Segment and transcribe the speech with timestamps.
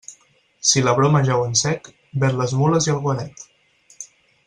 [0.69, 1.91] Si la broma jau en sec,
[2.25, 3.49] ven les mules i el guaret.